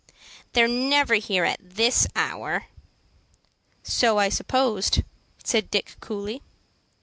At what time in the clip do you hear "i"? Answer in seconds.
4.17-4.29